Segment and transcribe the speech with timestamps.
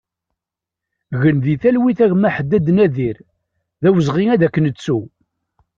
[1.21, 3.17] Gen di talwit a gma Ḥaddad Nadir,
[3.81, 4.99] d awezɣi ad k-nettu!